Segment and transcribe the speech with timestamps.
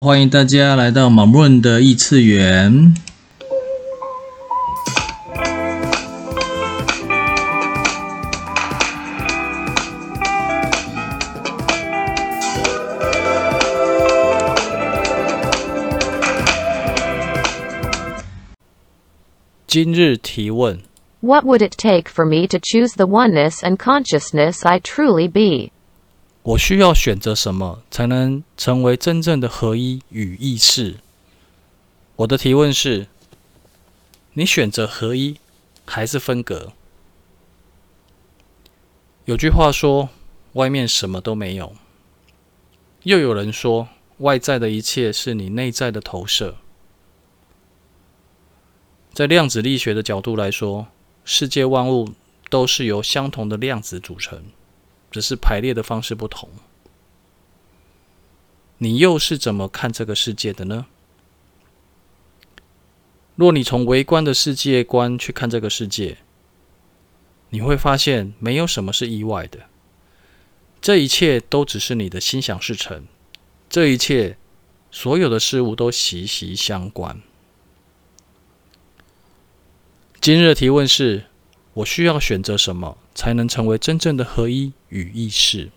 [0.00, 2.94] 欢迎大家来到马润的异次元。
[19.66, 20.78] 今日提问
[21.18, 25.72] ：What would it take for me to choose the oneness and consciousness I truly be?
[26.48, 30.96] 我需要选择什么才能成为真正的合一与意识？
[32.16, 33.06] 我的提问是：
[34.32, 35.36] 你选择合一
[35.84, 36.72] 还是分隔？
[39.26, 40.08] 有句话说
[40.54, 41.74] ：“外面什么都没有。”
[43.04, 43.88] 又有人说
[44.18, 46.56] ：“外在的一切是你内在的投射。”
[49.12, 50.86] 在量子力学的角度来说，
[51.26, 52.14] 世界万物
[52.48, 54.44] 都是由相同的量子组成。
[55.10, 56.50] 只是排列的方式不同，
[58.78, 60.86] 你又是怎么看这个世界的呢？
[63.36, 66.18] 若你从微观的世界观去看这个世界，
[67.50, 69.66] 你会发现没有什么是意外的，
[70.80, 73.06] 这一切都只是你的心想事成，
[73.70, 74.36] 这一切
[74.90, 77.22] 所有的事物都息息相关。
[80.20, 81.26] 今日的提问是：
[81.78, 85.70] 我需要选择什么，才能成为真正的合一与意识？